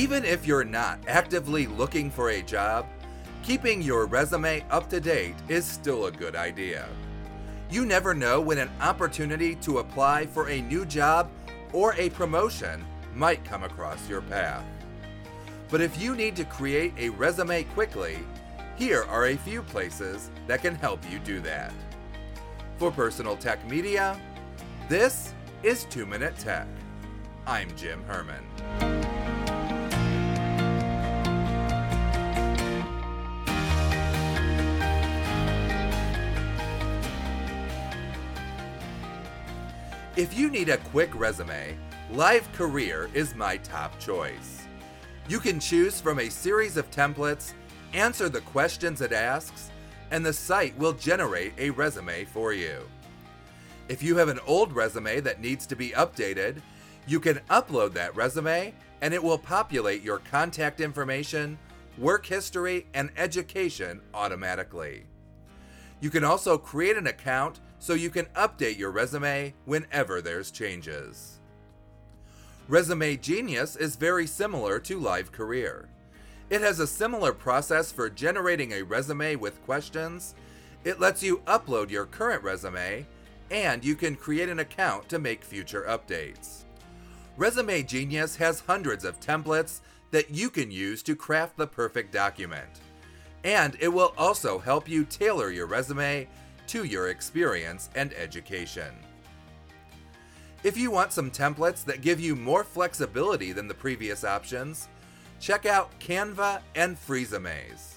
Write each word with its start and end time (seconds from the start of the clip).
Even 0.00 0.24
if 0.24 0.46
you're 0.46 0.64
not 0.64 0.98
actively 1.06 1.66
looking 1.66 2.10
for 2.10 2.30
a 2.30 2.40
job, 2.40 2.86
keeping 3.42 3.82
your 3.82 4.06
resume 4.06 4.64
up 4.70 4.88
to 4.88 4.98
date 4.98 5.34
is 5.46 5.66
still 5.66 6.06
a 6.06 6.10
good 6.10 6.34
idea. 6.34 6.88
You 7.68 7.84
never 7.84 8.14
know 8.14 8.40
when 8.40 8.56
an 8.56 8.70
opportunity 8.80 9.56
to 9.56 9.80
apply 9.80 10.24
for 10.24 10.48
a 10.48 10.62
new 10.62 10.86
job 10.86 11.30
or 11.74 11.94
a 11.98 12.08
promotion 12.08 12.82
might 13.14 13.44
come 13.44 13.62
across 13.62 14.08
your 14.08 14.22
path. 14.22 14.64
But 15.68 15.82
if 15.82 16.00
you 16.00 16.16
need 16.16 16.34
to 16.36 16.46
create 16.46 16.94
a 16.96 17.10
resume 17.10 17.64
quickly, 17.74 18.20
here 18.76 19.04
are 19.04 19.26
a 19.26 19.36
few 19.36 19.60
places 19.60 20.30
that 20.46 20.62
can 20.62 20.76
help 20.76 21.00
you 21.12 21.18
do 21.18 21.40
that. 21.40 21.74
For 22.78 22.90
Personal 22.90 23.36
Tech 23.36 23.68
Media, 23.68 24.18
this 24.88 25.34
is 25.62 25.84
2 25.90 26.06
Minute 26.06 26.38
Tech. 26.38 26.66
I'm 27.46 27.68
Jim 27.76 28.02
Herman. 28.04 28.99
If 40.16 40.36
you 40.36 40.50
need 40.50 40.68
a 40.68 40.76
quick 40.76 41.14
resume, 41.14 41.78
Live 42.10 42.52
Career 42.54 43.08
is 43.14 43.36
my 43.36 43.58
top 43.58 43.96
choice. 44.00 44.66
You 45.28 45.38
can 45.38 45.60
choose 45.60 46.00
from 46.00 46.18
a 46.18 46.28
series 46.28 46.76
of 46.76 46.90
templates, 46.90 47.52
answer 47.92 48.28
the 48.28 48.40
questions 48.40 49.02
it 49.02 49.12
asks, 49.12 49.70
and 50.10 50.26
the 50.26 50.32
site 50.32 50.76
will 50.76 50.94
generate 50.94 51.52
a 51.58 51.70
resume 51.70 52.24
for 52.24 52.52
you. 52.52 52.80
If 53.88 54.02
you 54.02 54.16
have 54.16 54.28
an 54.28 54.40
old 54.48 54.72
resume 54.72 55.20
that 55.20 55.40
needs 55.40 55.64
to 55.66 55.76
be 55.76 55.90
updated, 55.90 56.60
you 57.06 57.20
can 57.20 57.40
upload 57.48 57.92
that 57.92 58.16
resume 58.16 58.74
and 59.02 59.14
it 59.14 59.22
will 59.22 59.38
populate 59.38 60.02
your 60.02 60.18
contact 60.18 60.80
information, 60.80 61.56
work 61.96 62.26
history, 62.26 62.88
and 62.94 63.10
education 63.16 64.00
automatically. 64.12 65.04
You 66.00 66.10
can 66.10 66.24
also 66.24 66.56
create 66.56 66.96
an 66.96 67.06
account 67.06 67.60
so 67.78 67.94
you 67.94 68.10
can 68.10 68.26
update 68.36 68.78
your 68.78 68.90
resume 68.90 69.54
whenever 69.64 70.20
there's 70.20 70.50
changes. 70.50 71.38
Resume 72.68 73.16
Genius 73.16 73.76
is 73.76 73.96
very 73.96 74.26
similar 74.26 74.78
to 74.78 74.98
Live 74.98 75.32
Career. 75.32 75.88
It 76.50 76.60
has 76.62 76.80
a 76.80 76.86
similar 76.86 77.32
process 77.32 77.92
for 77.92 78.08
generating 78.08 78.72
a 78.72 78.82
resume 78.82 79.36
with 79.36 79.64
questions. 79.64 80.34
It 80.84 81.00
lets 81.00 81.22
you 81.22 81.38
upload 81.46 81.90
your 81.90 82.06
current 82.06 82.42
resume, 82.42 83.06
and 83.50 83.84
you 83.84 83.94
can 83.94 84.16
create 84.16 84.48
an 84.48 84.60
account 84.60 85.08
to 85.08 85.18
make 85.18 85.44
future 85.44 85.84
updates. 85.88 86.64
Resume 87.36 87.82
Genius 87.82 88.36
has 88.36 88.60
hundreds 88.60 89.04
of 89.04 89.20
templates 89.20 89.80
that 90.10 90.30
you 90.30 90.50
can 90.50 90.70
use 90.70 91.02
to 91.02 91.16
craft 91.16 91.56
the 91.56 91.66
perfect 91.66 92.12
document. 92.12 92.80
And 93.44 93.76
it 93.80 93.88
will 93.88 94.12
also 94.18 94.58
help 94.58 94.88
you 94.88 95.04
tailor 95.04 95.50
your 95.50 95.66
resume 95.66 96.28
to 96.68 96.84
your 96.84 97.08
experience 97.08 97.90
and 97.94 98.12
education. 98.14 98.94
If 100.62 100.76
you 100.76 100.90
want 100.90 101.12
some 101.12 101.30
templates 101.30 101.84
that 101.86 102.02
give 102.02 102.20
you 102.20 102.36
more 102.36 102.64
flexibility 102.64 103.52
than 103.52 103.66
the 103.66 103.74
previous 103.74 104.24
options, 104.24 104.88
check 105.40 105.64
out 105.64 105.98
Canva 106.00 106.60
and 106.74 106.98
Freesumes. 106.98 107.94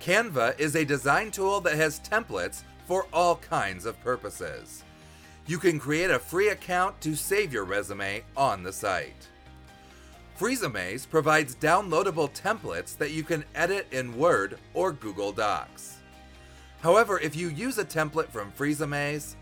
Canva 0.00 0.58
is 0.58 0.74
a 0.74 0.84
design 0.84 1.30
tool 1.30 1.60
that 1.60 1.76
has 1.76 2.00
templates 2.00 2.62
for 2.86 3.06
all 3.12 3.36
kinds 3.36 3.84
of 3.84 4.00
purposes. 4.00 4.84
You 5.46 5.58
can 5.58 5.78
create 5.78 6.10
a 6.10 6.18
free 6.18 6.48
account 6.48 7.00
to 7.02 7.14
save 7.14 7.52
your 7.52 7.64
resume 7.64 8.24
on 8.36 8.62
the 8.62 8.72
site. 8.72 9.28
Freesumes 10.38 11.08
provides 11.08 11.54
downloadable 11.56 12.32
templates 12.32 12.96
that 12.96 13.10
you 13.10 13.22
can 13.22 13.44
edit 13.54 13.86
in 13.92 14.16
Word 14.16 14.58
or 14.74 14.92
Google 14.92 15.32
Docs. 15.32 15.98
However, 16.80 17.20
if 17.20 17.36
you 17.36 17.48
use 17.48 17.78
a 17.78 17.84
template 17.84 18.28
from 18.28 18.50
Freesumes, 18.52 19.36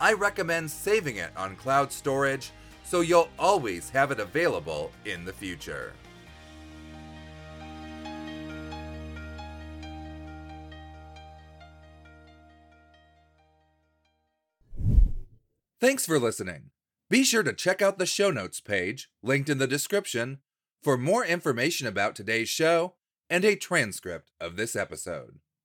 I 0.00 0.12
recommend 0.12 0.70
saving 0.70 1.16
it 1.16 1.30
on 1.36 1.56
cloud 1.56 1.92
storage 1.92 2.52
so 2.84 3.00
you'll 3.00 3.28
always 3.38 3.90
have 3.90 4.12
it 4.12 4.20
available 4.20 4.92
in 5.04 5.24
the 5.24 5.32
future. 5.32 5.92
Thanks 15.80 16.06
for 16.06 16.18
listening. 16.18 16.70
Be 17.08 17.22
sure 17.22 17.44
to 17.44 17.52
check 17.52 17.80
out 17.80 17.98
the 17.98 18.06
show 18.06 18.30
notes 18.30 18.60
page, 18.60 19.10
linked 19.22 19.48
in 19.48 19.58
the 19.58 19.68
description, 19.68 20.38
for 20.82 20.96
more 20.96 21.24
information 21.24 21.86
about 21.86 22.16
today's 22.16 22.48
show 22.48 22.94
and 23.30 23.44
a 23.44 23.54
transcript 23.54 24.32
of 24.40 24.56
this 24.56 24.74
episode. 24.74 25.38